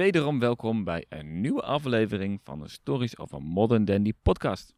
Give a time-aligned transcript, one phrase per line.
[0.00, 4.74] wederom welkom bij een nieuwe aflevering van de Stories of a Modern Dandy podcast.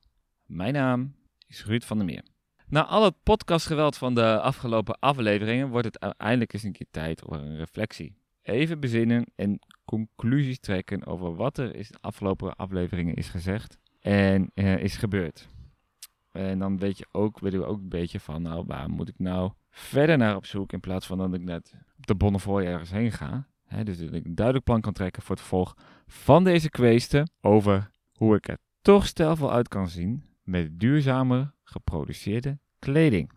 [0.47, 1.15] Mijn naam
[1.47, 2.25] is Ruud van der Meer.
[2.67, 7.21] Na al het podcastgeweld van de afgelopen afleveringen wordt het uiteindelijk eens een keer tijd
[7.21, 8.17] voor een reflectie.
[8.43, 14.51] Even bezinnen en conclusies trekken over wat er in de afgelopen afleveringen is gezegd en
[14.55, 15.49] eh, is gebeurd.
[16.31, 19.19] En dan weet je ook, weten we ook een beetje van, nou, waar moet ik
[19.19, 22.91] nou verder naar op zoek in plaats van dat ik net op de Bonnefoy ergens
[22.91, 23.51] heen ga.
[23.85, 25.77] Dus dat ik een duidelijk plan kan trekken voor het vervolg
[26.07, 32.59] van deze kweesten over hoe ik er toch stijlvol uit kan zien met duurzamer geproduceerde
[32.79, 33.31] kleding.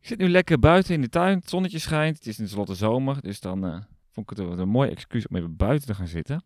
[0.00, 3.22] Ik zit nu lekker buiten in de tuin, het zonnetje schijnt, het is tenslotte zomer,
[3.22, 3.78] dus dan uh,
[4.10, 6.44] vond ik het een mooi excuus om even buiten te gaan zitten.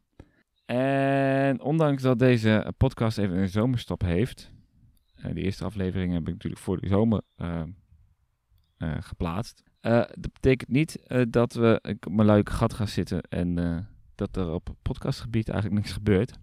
[0.71, 4.51] En ondanks dat deze podcast even een zomerstop heeft,
[5.19, 7.63] uh, de eerste aflevering heb ik natuurlijk voor de zomer uh,
[8.79, 9.63] uh, geplaatst.
[9.81, 14.53] dat betekent niet dat we ik op mijn luik gat gaan zitten en dat er
[14.53, 16.39] op podcastgebied eigenlijk niks gebeurt.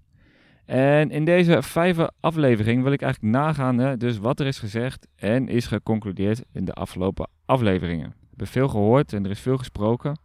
[0.66, 5.48] En in deze vijfde aflevering wil ik eigenlijk nagaan dus wat er is gezegd en
[5.48, 8.10] is geconcludeerd in de afgelopen afleveringen.
[8.10, 10.20] We hebben veel gehoord en er is veel gesproken.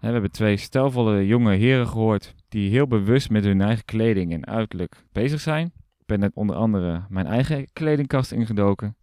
[0.00, 4.46] We hebben twee stelvolle jonge heren gehoord die heel bewust met hun eigen kleding en
[4.46, 5.66] uiterlijk bezig zijn.
[5.98, 8.96] Ik ben net onder andere mijn eigen kledingkast ingedoken.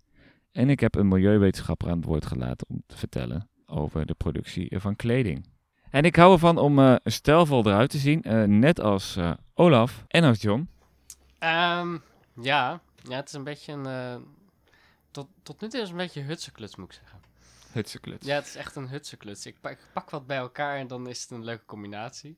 [0.51, 4.79] En ik heb een milieuwetenschapper aan het woord gelaten om te vertellen over de productie
[4.79, 5.49] van kleding.
[5.89, 10.03] En ik hou ervan om uh, stijlvol eruit te zien, uh, net als uh, Olaf
[10.07, 10.69] en als John.
[11.39, 12.01] Um,
[12.41, 12.81] ja.
[13.03, 14.25] ja, het is een beetje een...
[15.11, 17.19] tot, tot nu toe is het een beetje hutsekluts, moet ik zeggen.
[17.71, 18.27] Hutsekluts.
[18.27, 19.45] Ja, het is echt een hutsekluts.
[19.45, 22.37] Ik pak, ik pak wat bij elkaar en dan is het een leuke combinatie.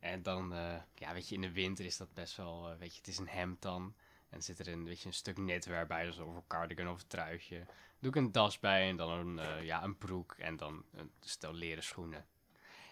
[0.00, 2.92] En dan, uh, ja, weet je, in de winter is dat best wel, uh, weet
[2.92, 3.94] je, het is een hemd dan.
[4.28, 7.06] En zit er een, weet je, een stuk netwear bij, dus over cardigan of een
[7.06, 7.66] truitje.
[7.98, 11.12] Doe ik een das bij en dan een, uh, ja, een broek en dan een
[11.20, 12.26] stel leren schoenen.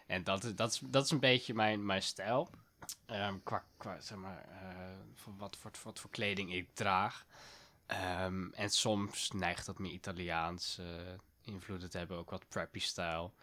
[0.06, 2.50] En dat, dat, is, dat is een beetje mijn, mijn stijl.
[3.06, 4.48] Um, qua, qua, zeg maar,
[5.14, 7.26] voor wat, voor, wat voor kleding ik draag.
[8.22, 10.80] Um, en soms neigt dat meer Italiaans
[11.40, 13.34] invloeden te hebben, ook wat preppy stijl.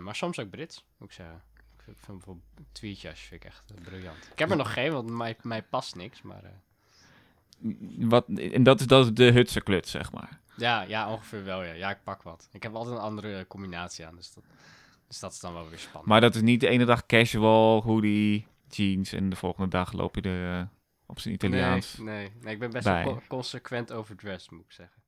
[0.00, 1.42] maar soms ook Brits, moet ik zeggen.
[1.86, 4.28] Ik vind bijvoorbeeld tweetjes vind ik echt uh, briljant.
[4.32, 6.42] Ik heb er nog geen, want mij, mij past niks, maar...
[6.44, 6.50] Uh...
[8.08, 10.40] Wat, en dat is, dat is de hutse kluts, zeg maar.
[10.56, 11.72] Ja, ja, ongeveer wel, ja.
[11.72, 12.48] Ja, ik pak wat.
[12.52, 14.44] Ik heb altijd een andere combinatie aan, dus dat,
[15.06, 16.06] dus dat is dan wel weer spannend.
[16.06, 20.14] Maar dat is niet de ene dag casual, hoodie, jeans en de volgende dag loop
[20.14, 20.66] je er uh,
[21.06, 24.72] op zijn Italiaans Nee, nee, nee ik ben best wel co consequent overdressed, moet ik
[24.72, 25.02] zeggen.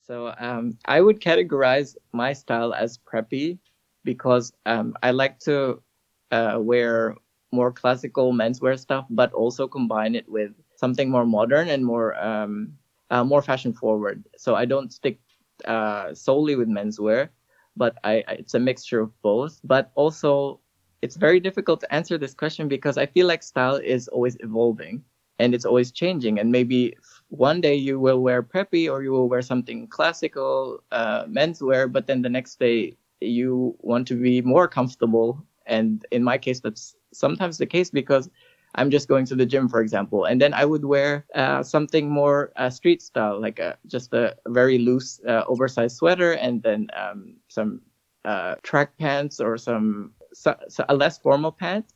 [0.00, 3.58] So um, I would categorize my style as preppy
[4.04, 5.82] because um, I like to
[6.30, 7.16] uh, wear
[7.52, 12.72] more classical menswear stuff, but also combine it with something more modern and more um,
[13.10, 14.24] uh, more fashion forward.
[14.36, 15.20] So I don't stick
[15.64, 17.28] uh, solely with menswear,
[17.76, 19.60] but I, I, it's a mixture of both.
[19.64, 20.60] But also,
[21.02, 25.02] it's very difficult to answer this question because I feel like style is always evolving
[25.38, 26.38] and it's always changing.
[26.38, 26.96] And maybe
[27.28, 32.06] one day you will wear preppy or you will wear something classical uh, menswear, but
[32.06, 35.44] then the next day you want to be more comfortable.
[35.66, 38.30] And in my case, that's sometimes the case because
[38.74, 42.08] I'm just going to the gym, for example, and then I would wear uh, something
[42.08, 46.88] more uh, street style, like a, just a very loose, uh, oversized sweater, and then
[46.94, 47.80] um, some
[48.24, 51.94] uh, track pants or some so, so a less formal pants,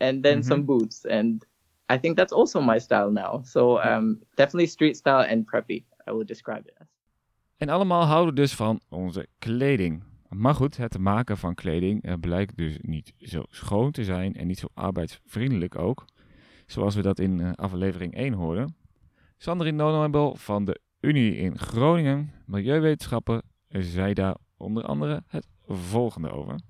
[0.00, 0.48] and then mm-hmm.
[0.48, 1.04] some boots.
[1.04, 1.44] And
[1.88, 3.42] I think that's also my style now.
[3.44, 6.86] So um, definitely street style and preppy, I would describe it as.
[7.56, 10.02] En allemaal houden dus van onze kleding.
[10.36, 14.46] Maar goed, het maken van kleding uh, blijkt dus niet zo schoon te zijn en
[14.46, 16.04] niet zo arbeidsvriendelijk ook.
[16.66, 18.76] Zoals we dat in uh, aflevering 1 hoorden.
[19.38, 26.60] Sandrine Nonabel van de Unie in Groningen, milieuwetenschapper, zei daar onder andere het volgende over.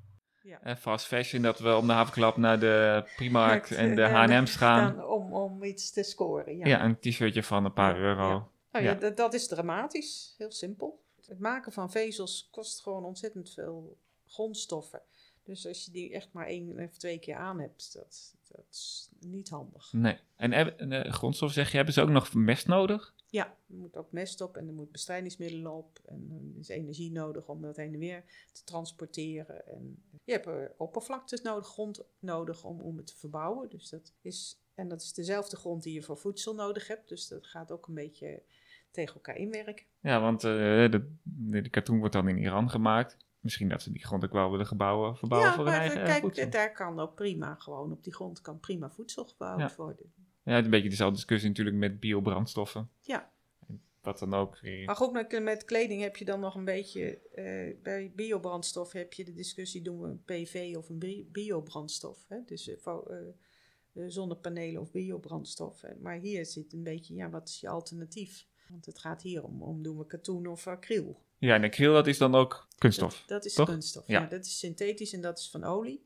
[0.42, 0.60] Ja.
[0.62, 5.04] En fast fashion, dat we om de havenklap naar de Primark en de H&M's gaan.
[5.04, 6.66] Om, om iets te scoren, ja.
[6.66, 8.28] Ja, een t-shirtje van een paar euro.
[8.28, 8.48] Ja.
[8.72, 10.34] Oh, ja, dat, dat is dramatisch.
[10.38, 15.02] Heel simpel het maken van vezels kost gewoon ontzettend veel grondstoffen.
[15.42, 19.08] Dus als je die echt maar één of twee keer aan hebt, dat, dat is
[19.20, 19.92] niet handig.
[19.92, 20.18] Nee.
[20.36, 23.14] En, en uh, grondstoffen zeg je, hebben ze ook nog mest nodig?
[23.30, 26.00] Ja, er moet ook mest op en er moet bestrijdingsmiddelen op.
[26.04, 29.66] En er is energie nodig om dat heen en weer te transporteren.
[29.66, 33.68] En je hebt er oppervlaktes nodig, grond nodig om, om het te verbouwen.
[33.68, 37.08] Dus dat is, en dat is dezelfde grond die je voor voedsel nodig hebt.
[37.08, 38.42] Dus dat gaat ook een beetje
[38.96, 39.84] tegen elkaar inwerken.
[40.00, 40.50] Ja, want uh,
[40.90, 43.16] de, de katoen wordt dan in Iran gemaakt.
[43.40, 46.50] Misschien dat ze die grond ook wel willen gebouwen, verbouwen voor hun eigen kijk, voedsel.
[46.50, 50.12] daar kan ook prima gewoon op die grond kan prima voedsel gebouwd worden.
[50.42, 52.90] Ja, het is een beetje dezelfde discussie natuurlijk met biobrandstoffen.
[53.00, 53.30] Ja.
[54.00, 54.58] wat dan ook.
[54.60, 57.18] weer- Maar goed, met, kleding heb je dan nog een beetje...
[57.34, 59.82] eh, bij biobrandstof heb je de discussie...
[59.82, 62.24] doen we een PV of een bi- biobrandstof?
[62.28, 62.38] Hè?
[62.46, 63.16] Dus eh, eh,
[63.92, 65.82] eh, zonnepanelen of biobrandstof.
[66.00, 67.14] Maar hier zit een beetje...
[67.14, 68.46] Ja, wat is je alternatief?
[68.68, 71.20] Want het gaat hier om, om doen we katoen of acryl.
[71.38, 73.18] Ja, en acryl, dat is dan ook kunststof.
[73.18, 73.68] Dat, dat is toch?
[73.68, 74.06] kunststof.
[74.06, 74.20] Ja.
[74.20, 74.26] Ja.
[74.26, 76.04] dat is synthetisch en dat is van olie.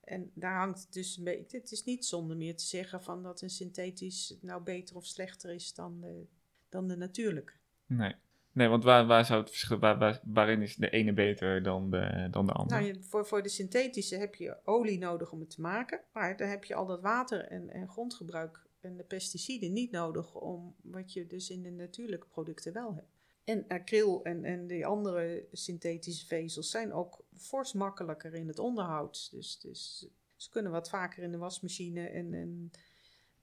[0.00, 1.58] En daar hangt het dus een beetje.
[1.58, 5.50] Het is niet zonder meer te zeggen van dat een synthetisch nou beter of slechter
[5.50, 6.26] is dan de,
[6.68, 7.52] dan de natuurlijke.
[7.86, 8.14] Nee.
[8.52, 11.90] Nee, want waar, waar zou het verschil, waar, waar- waarin is de ene beter dan
[11.90, 12.80] de, dan de andere?
[12.80, 16.00] Nou, voor, voor de synthetische heb je olie nodig om het te maken.
[16.12, 20.34] Maar dan heb je al dat water en, en grondgebruik en de pesticiden niet nodig
[20.34, 23.14] om wat je dus in de natuurlijke producten wel hebt.
[23.44, 29.28] En acryl en, en die andere synthetische vezels zijn ook fors makkelijker in het onderhoud.
[29.30, 30.06] Dus, dus
[30.36, 32.70] ze kunnen wat vaker in de wasmachine en, en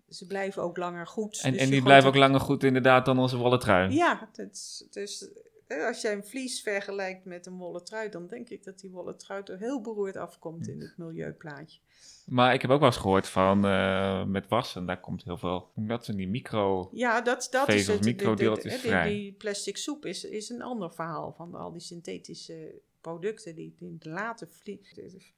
[0.07, 1.41] ze blijven ook langer goed.
[1.43, 3.93] en Dus en die blijven ook langer goed inderdaad dan onze wollen trui.
[3.93, 5.29] Ja, het is- dus
[5.67, 9.17] als jij een vlies vergelijkt met een wollen trui, dan denk ik dat die wollen
[9.17, 11.79] trui er heel beroerd afkomt in het milieuplaatje.
[12.25, 15.71] Maar ik heb ook wel eens gehoord van eh, met wassen, daar komt heel veel.
[15.75, 16.89] Dat zijn die micro.
[16.91, 18.03] Ja, dat, dat is het.
[18.03, 19.09] De- microdeeltjes de- vrij.
[19.09, 23.97] Die, plastic soep is, is een ander verhaal van al die synthetische producten die, die
[24.01, 24.81] laten vlie,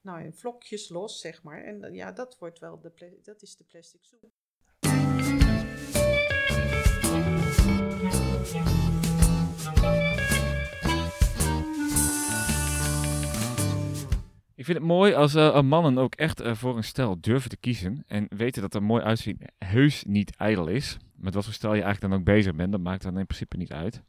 [0.00, 1.62] nou, in vlokjes los, zeg maar.
[1.64, 4.30] En ja, dat wordt wel de, dat is de plastic soep.
[14.66, 18.04] Vind het mooi als eh, mannen ook echt eh, voor een stijl durven te kiezen.
[18.06, 20.96] En weten dat er mooi uitzien heus niet ijdel is.
[21.14, 23.56] Met wat voor stijl je eigenlijk dan ook bezig bent, dat maakt dan in principe
[23.56, 24.02] niet uit.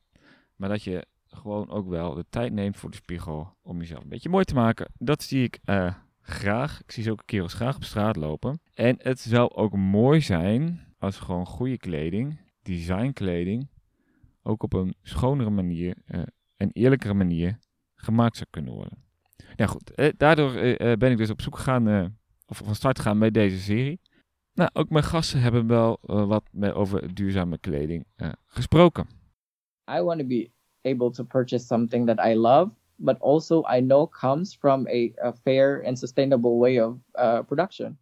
[0.55, 4.09] Maar dat je gewoon ook wel de tijd neemt voor de spiegel om jezelf een
[4.09, 4.91] beetje mooi te maken.
[4.97, 6.81] Dat zie ik eh, graag.
[6.81, 8.59] Ik zie zulke kerels graag op straat lopen.
[8.73, 13.69] En het zou ook mooi zijn als gewoon goede kleding, designkleding,
[14.41, 15.95] ook op een schonere manier
[16.57, 17.59] en eerlijkere manier
[17.95, 19.06] gemaakt zou kunnen worden.
[19.55, 22.97] Ja goed, eh, daardoor eh, eh, ben ik dus op zoek gegaan, of van start
[22.97, 23.99] gegaan met deze serie.
[24.53, 26.43] Nou, ook mijn gasten hebben wel wat
[26.73, 28.05] over duurzame kleding
[28.45, 29.07] gesproken.
[29.97, 30.51] I want to be
[30.81, 35.33] able to purchase something that I love, but also I know comes from a, a
[35.33, 37.97] fair and sustainable way of uh, production.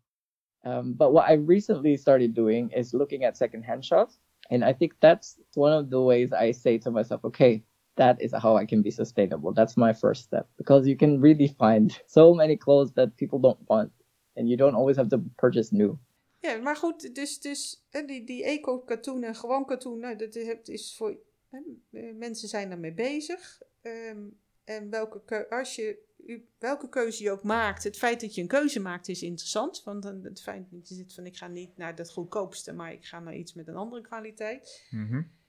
[0.65, 4.19] Um, but what I recently started doing is looking at secondhand shops.
[4.49, 7.63] And I think that's one of the ways I say to myself, okay,
[7.95, 9.53] that is how I can be sustainable.
[9.53, 13.67] That's my first step because you can really find so many clothes that people don't
[13.67, 13.91] want.
[14.37, 15.97] And you don't always have to purchase new.
[16.41, 20.57] Ja, maar goed, dus, dus hè, die, die eco-katoen en gewoon katoen, nou, dat is-
[20.69, 21.17] is voor...
[21.49, 21.59] hè,
[21.91, 23.61] eh, mensen zijn daarmee bezig.
[23.81, 24.19] Ehm,
[24.63, 28.41] en welke, keu- als je, u- welke keuze je ook maakt, het feit dat je
[28.41, 29.83] een keuze maakt is interessant.
[29.83, 32.91] Want dan het feit dat je zit van, ik ga niet naar dat goedkoopste, maar
[32.93, 34.87] ik ga naar iets met een andere kwaliteit.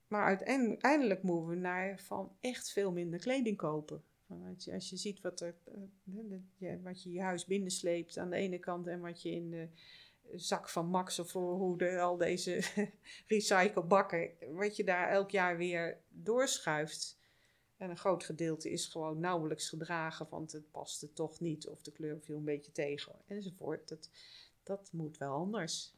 [0.09, 4.05] Maar uiteindelijk moeten we naar van echt veel minder kleding kopen.
[4.29, 5.55] Als je, als je ziet wat, er,
[6.59, 9.69] eh, wat je je huis binnensleept aan de ene kant en wat je in de
[10.35, 12.63] zak van Max of hoe al deze
[13.27, 17.19] recyclebakken, wat je daar elk jaar weer doorschuift.
[17.77, 21.93] En een groot gedeelte is gewoon nauwelijks gedragen, want het paste toch niet of de
[21.93, 23.89] kleur viel een beetje tegen enzovoort.
[23.89, 24.11] Dat,
[24.63, 25.95] dat moet wel anders.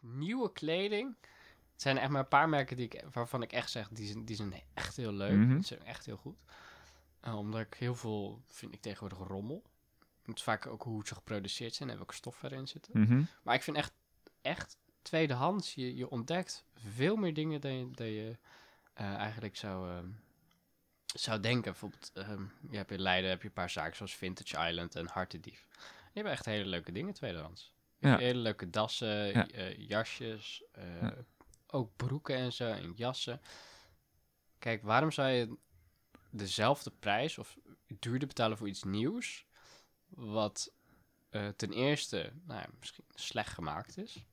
[0.00, 1.14] Nieuwe kleding.
[1.80, 4.24] Het zijn echt maar een paar merken die ik, waarvan ik echt zeg, die zijn,
[4.24, 5.36] die zijn echt heel leuk.
[5.36, 5.54] Mhm.
[5.54, 6.36] Die zijn echt heel goed.
[7.20, 9.62] Eh, omdat ik heel veel, vind ik tegenwoordig rommel.
[10.24, 13.00] Het is vaak ook hoe ze geproduceerd zijn en welke stoffen erin zitten.
[13.00, 13.22] Mhm.
[13.42, 13.92] Maar ik vind echt,
[14.42, 18.36] echt tweedehands, je, je ontdekt veel meer dingen dan je, dan je
[18.94, 20.08] eh, eigenlijk zou, ehm,
[21.14, 21.70] zou denken.
[21.70, 25.06] Bijvoorbeeld, ehm, je hebt in Leiden heb je een paar zaken zoals Vintage Island en
[25.06, 25.66] Hartendief.
[25.70, 25.82] Die
[26.12, 27.72] hebben echt hele leuke dingen tweedehands.
[27.98, 28.16] Ja.
[28.16, 29.48] Hele leuke dassen, Ja.
[29.48, 30.64] eh, jasjes,
[31.00, 31.14] Ja.
[31.72, 33.40] Ook broeken en zo en jassen.
[34.58, 35.56] Kijk, waarom zou je
[36.30, 39.46] dezelfde prijs of duurder betalen voor iets nieuws,
[40.08, 40.72] wat
[41.30, 44.24] eh, ten eerste nou ja, misschien slecht gemaakt is.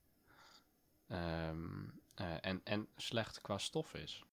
[1.07, 4.23] Ehm, eh, en, en slecht qua stof is.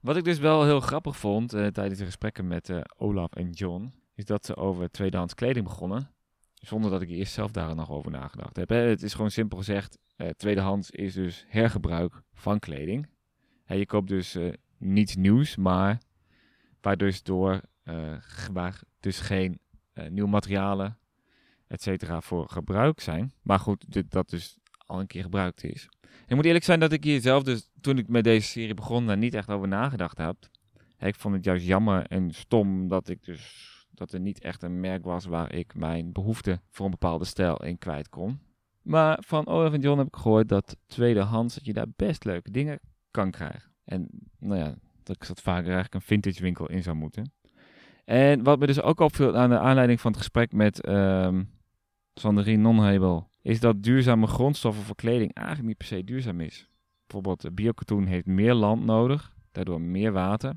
[0.00, 3.50] Wat ik dus wel heel grappig vond eh, tijdens de gesprekken met eh, Olaf en
[3.50, 6.10] John, is dat ze over tweedehands kleding begonnen.
[6.54, 8.68] Zonder dat ik eerst zelf daar nog over nagedacht heb.
[8.68, 8.76] Hè.
[8.76, 13.08] Het is gewoon simpel gezegd, eh, tweedehands is dus hergebruik van kleding.
[13.64, 14.38] Hè, je koopt dus
[14.78, 15.98] niets nieuws, maar
[16.80, 17.22] waar dus
[19.00, 19.60] dus geen
[20.08, 20.98] nieuwe materialen,
[21.66, 23.32] et cetera, voor gebruik zijn.
[23.42, 24.58] Maar goed, dit, dat dus
[24.90, 25.88] al een keer gebruikt is.
[26.26, 29.06] Ik moet eerlijk zijn dat ik hier zelf dus, toen ik met deze serie begon,
[29.06, 30.36] daar niet echt over nagedacht heb.
[30.98, 34.80] Ik vond het juist jammer en stom dat ik dus dat er niet echt een
[34.80, 38.40] merk was waar ik mijn behoefte voor een bepaalde stijl in kwijt kon.
[38.82, 42.50] Maar van Olaf en John heb ik gehoord dat tweedehands, dat je daar best leuke
[42.50, 42.80] dingen
[43.10, 43.70] kan krijgen.
[43.84, 47.32] En nou ja, dat ik dat vaker eigenlijk een vintage winkel in zou moeten.
[48.04, 51.50] En wat me dus ook opviel aan de aanleiding van het gesprek met um,
[52.14, 56.68] Sandrine Nonhebel, is dat duurzame grondstoffen voor kleding eigenlijk niet per se duurzaam is.
[57.06, 60.54] Bijvoorbeeld biokatoen heeft meer land nodig, daardoor meer water.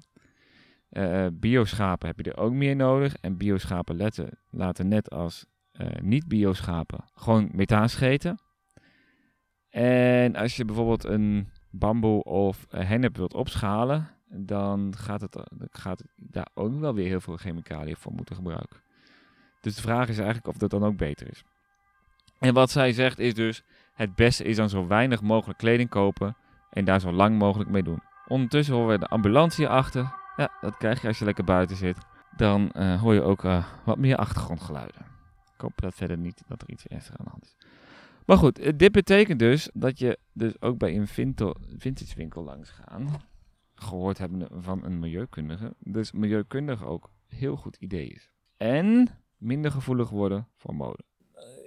[0.89, 3.15] Uh, bioschapen heb je er ook meer nodig.
[3.15, 5.45] En bioschapen letten, laten net als
[6.01, 8.39] niet-bioschapen gewoon methaan scheten.
[9.69, 16.49] En als je bijvoorbeeld een bamboe of hennep wilt opschalen, dan gaat, het, gaat daar
[16.53, 18.81] ook wel weer heel veel chemicaliën voor moeten gebruiken.
[19.61, 21.43] Dus de vraag is eigenlijk of dat dan ook beter is.
[22.43, 26.35] En wat zij zegt is dus, het beste is dan zo weinig mogelijk kleding kopen
[26.69, 28.01] en daar zo lang mogelijk mee doen.
[28.27, 30.13] Ondertussen horen we de ambulance achter.
[30.35, 31.97] Ja, dat krijg je als je lekker buiten zit.
[32.35, 35.01] Dan uh, hoor je ook uh, wat meer achtergrondgeluiden.
[35.55, 37.55] Ik hoop dat verder niet dat er iets ernstigs aan de hand is.
[38.25, 41.07] Maar goed, eh, dit betekent dus dat je dus ook bij een
[41.77, 43.09] vintage winkel langs gaan.
[43.75, 45.73] Gehoord hebben van een milieukundige.
[45.79, 48.31] Dus milieukundige ook heel goed idee is.
[48.57, 49.07] En
[49.37, 51.03] minder gevoelig worden voor mode.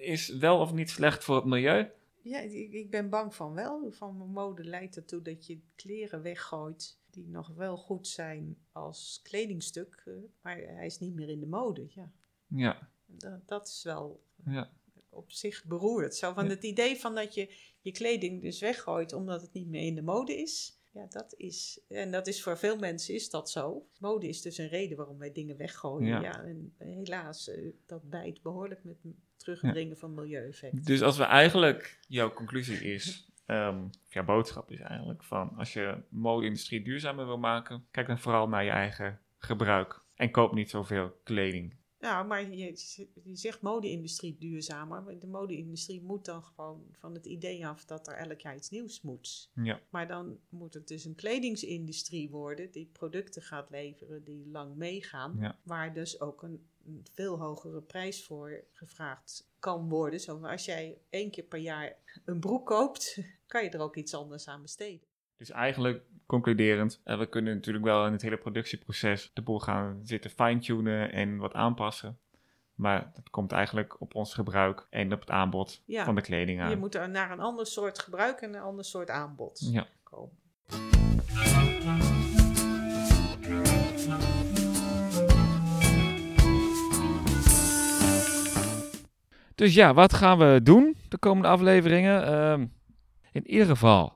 [0.07, 1.91] Is wel of niet slecht voor het milieu?
[2.23, 3.93] Ja, ik, ik ben bang van wel.
[3.93, 10.03] Van mode leidt ertoe dat je kleren weggooit die nog wel goed zijn als kledingstuk,
[10.05, 11.87] uh, maar hij is niet meer in de mode.
[11.89, 12.13] Ja.
[12.47, 12.89] ja.
[13.07, 14.71] Dat, dat is wel ja.
[15.09, 16.15] op zich beroerd.
[16.15, 19.87] Zo van het idee van dat je je kleding dus weggooit omdat het niet meer
[19.87, 20.79] in de mode is.
[20.93, 23.87] Ja, dat is, en dat is voor veel mensen is dat zo.
[23.99, 26.09] Mode is dus een reden waarom wij dingen weggooien.
[26.09, 28.97] Ja, ja en helaas, uh, dat bijt behoorlijk met
[29.37, 30.85] terugdringen van milieueffecten.
[30.85, 36.03] Dus als we eigenlijk, jouw conclusie is, um, jouw boodschap is eigenlijk van als je
[36.09, 41.21] mode-industrie duurzamer wil maken, kijk dan vooral naar je eigen gebruik en koop niet zoveel
[41.25, 41.77] kleding.
[41.99, 45.03] Nou, maar je, je zegt mode-industrie duurzamer.
[45.03, 48.71] Maar de mode-industrie moet dan gewoon van het idee af dat er elk jaar iets
[48.71, 49.51] nieuws moet.
[49.55, 49.81] Ja.
[49.91, 55.37] Maar dan moet het dus een kledingsindustrie worden die producten gaat leveren die lang meegaan.
[55.41, 55.59] Ja.
[55.63, 60.21] Waar dus ook een, een veel hogere prijs voor gevraagd kan worden.
[60.21, 64.15] Zo als jij één keer per jaar een broek koopt, kan je er ook iets
[64.15, 65.07] anders aan besteden.
[65.37, 70.01] Dus eigenlijk concluderend, uh, we kunnen natuurlijk wel in het hele productieproces de boel gaan
[70.03, 72.19] zitten fine-tunen en wat aanpassen.
[72.75, 76.61] Maar dat komt eigenlijk op ons gebruik en op het aanbod ja, van de kleding
[76.61, 76.71] aan.
[76.71, 79.87] Je moet er naar een ander soort gebruik en een ander soort aanbod ja.
[80.03, 80.45] komen.
[89.55, 92.29] Dus ja, wat gaan we doen de komende afleveringen?
[92.29, 92.67] Uh,
[93.33, 94.16] in ieder geval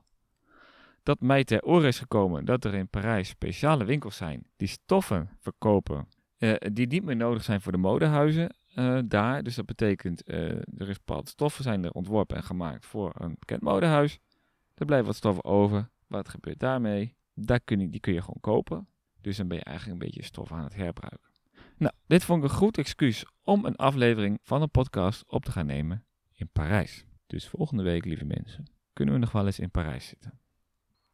[1.10, 5.30] dat mij ter oren is gekomen dat er in Parijs speciale winkels zijn die stoffen
[5.38, 9.42] verkopen uh, die niet meer nodig zijn voor de modehuizen uh, daar.
[9.42, 13.36] Dus dat betekent, uh, er is bepaalde stoffen zijn er ontworpen en gemaakt voor een
[13.38, 14.18] bekend modehuis.
[14.74, 15.90] Er blijven wat stoffen over.
[16.06, 17.16] Wat gebeurt daarmee?
[17.34, 18.88] Daar kun je, die kun je gewoon kopen.
[19.20, 21.30] Dus dan ben je eigenlijk een beetje stof aan het herbruiken.
[21.76, 25.50] Nou, dit vond ik een goed excuus om een aflevering van een podcast op te
[25.50, 27.04] gaan nemen in Parijs.
[27.26, 30.40] Dus volgende week, lieve mensen, kunnen we nog wel eens in Parijs zitten.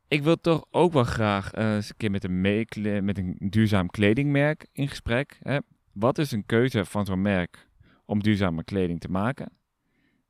[0.08, 3.90] Ik wil toch ook wel graag uh, eens een keer met een, met een duurzaam
[3.90, 5.38] kledingmerk in gesprek.
[5.42, 5.58] Hè.
[5.92, 7.68] Wat is een keuze van zo'n merk
[8.04, 9.52] om duurzame kleding te maken?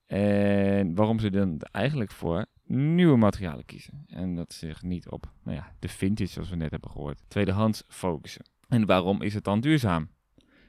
[0.06, 4.04] En waarom ze dan eigenlijk voor nieuwe materialen kiezen.
[4.08, 7.82] En dat zich niet op nou ja, de vintage, zoals we net hebben gehoord, tweedehands
[7.88, 8.44] focussen.
[8.68, 10.08] En waarom is het dan duurzaam?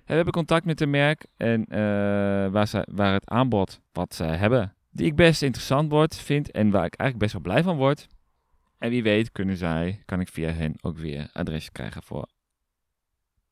[0.05, 1.77] We hebben contact met een merk en uh,
[2.51, 6.85] waar, waar het aanbod wat ze hebben, die ik best interessant word, vind en waar
[6.85, 8.07] ik eigenlijk best wel blij van word.
[8.77, 12.29] En wie weet kunnen zij, kan ik via hen ook weer adres krijgen voor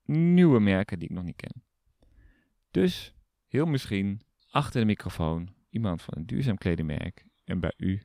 [0.06, 1.64] nieuwe merken die ik nog niet ken.
[2.72, 3.14] Dus
[3.48, 8.02] heel misschien achter de microfoon iemand van een duurzaam kledingmerk en bij u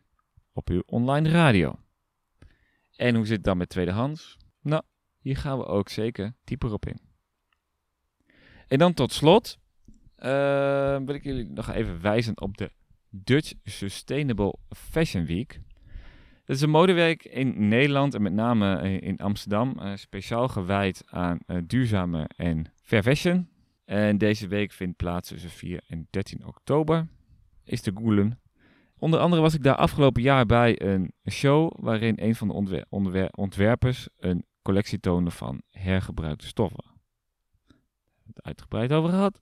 [0.52, 1.78] op uw online radio.
[2.96, 4.36] En hoe zit het dan met tweedehands?
[4.60, 4.82] Nou,
[5.18, 7.00] hier gaan we ook zeker dieper op in.
[8.68, 9.58] En dan tot slot
[10.18, 12.72] uh, wil ik jullie nog even wijzen op de
[13.08, 15.60] Dutch Sustainable Fashion Week.
[16.50, 21.38] Dat is een modeweek in Nederland en met name in Amsterdam, uh, speciaal gewijd aan
[21.46, 23.48] uh, duurzame en fair fashion.
[23.84, 27.06] En deze week vindt plaats tussen 4 en 13 oktober.
[27.64, 28.40] Is te googlen.
[28.98, 32.86] Onder andere was ik daar afgelopen jaar bij een show waarin een van de ontwer
[32.88, 36.84] ontwer ontwerpers een collectie toonde van hergebruikte stoffen.
[38.26, 39.40] Het uitgebreid over gehad.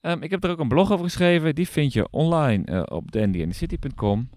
[0.00, 1.54] Um, ik heb er ook een blog over geschreven.
[1.54, 4.30] Die vind je online op dandyandthecity.com.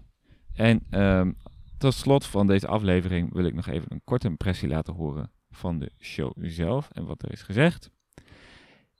[0.54, 1.36] En um,
[1.80, 5.78] tot slot van deze aflevering wil ik nog even een korte impressie laten horen van
[5.78, 7.90] de show zelf en wat er is gezegd.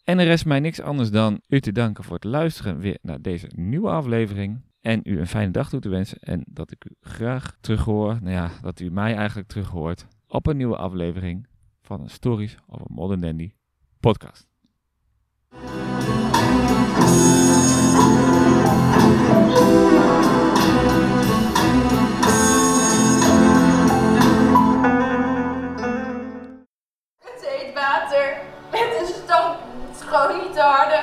[0.05, 3.21] En er rest mij niks anders dan u te danken voor het luisteren weer naar
[3.21, 4.63] deze nieuwe aflevering.
[4.81, 6.19] En u een fijne dag toe te wensen.
[6.19, 8.19] En dat ik u graag terughoor.
[8.21, 10.07] Nou ja, dat u mij eigenlijk terughoort.
[10.27, 11.47] Op een nieuwe aflevering
[11.83, 13.53] van een Stories of a Modern Dandy
[14.01, 14.49] podcast.
[30.61, 31.03] Is gewoon niet te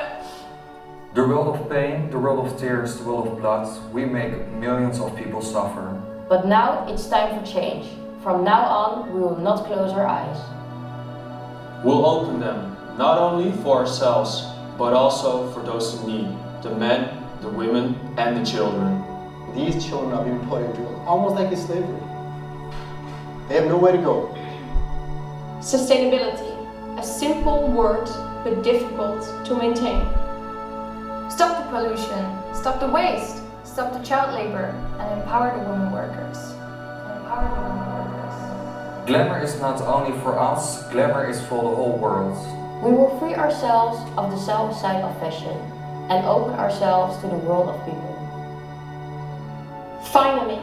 [1.12, 5.00] The world of pain, the world of tears, the world of blood, we make millions
[5.00, 5.96] of people suffer.
[6.28, 7.86] But now it's time for change.
[8.22, 10.38] From now on, we will not close our eyes.
[11.84, 14.44] We'll open them, not only for ourselves,
[14.76, 16.28] but also for those in need
[16.62, 17.08] the men,
[17.40, 19.02] the women, and the children.
[19.54, 22.02] These children are being put into almost like in slavery.
[23.48, 24.34] They have nowhere to go.
[25.60, 26.54] Sustainability.
[26.98, 28.08] A simple word,
[28.44, 30.06] but difficult to maintain.
[31.30, 32.24] Stop the pollution.
[32.54, 33.42] Stop the waste.
[33.64, 34.74] Stop the child labor.
[34.98, 36.38] And empower the women workers.
[37.14, 39.06] Empower the women workers.
[39.06, 42.36] Glamour is not only for us, glamour is for the whole world.
[42.82, 45.56] We will free ourselves of the self side of fashion
[46.10, 48.14] and open ourselves to the world of people.
[50.12, 50.56] Finally,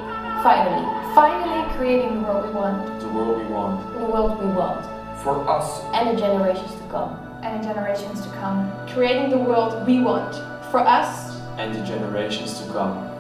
[0.44, 3.00] finally, finally creating the world we want.
[3.02, 3.94] The world we want.
[3.94, 7.25] The world we want For us, and the generations to come.
[7.46, 8.72] And the generations to come.
[8.88, 10.34] Creating the world we want.
[10.72, 13.15] For us And the generations to come.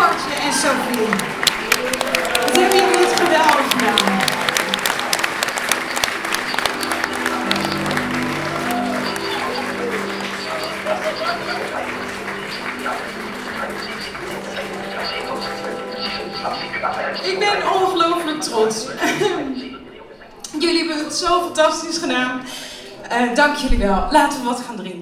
[0.00, 1.06] En Sophie.
[2.52, 3.58] Hebben gedaan.
[17.22, 18.86] Ik ben ongelooflijk trots.
[20.58, 22.42] jullie hebben het zo fantastisch gedaan.
[23.08, 24.08] Eh, dank jullie wel.
[24.10, 24.99] Laten we wat gaan drinken.